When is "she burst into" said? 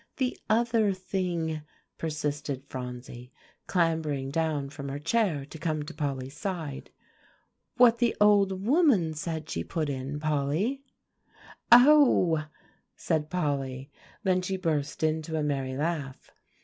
14.41-15.37